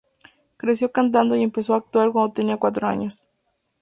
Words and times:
Creció 0.57 0.91
cantando 0.91 1.35
y 1.35 1.43
empezó 1.43 1.75
a 1.75 1.77
actuar 1.77 2.11
cuando 2.11 2.33
tenía 2.33 2.57
cuatro 2.57 2.87
años. 2.87 3.27